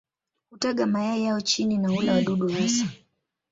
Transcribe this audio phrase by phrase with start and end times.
[0.49, 2.85] Hutaga mayai yao chini na hula wadudu hasa.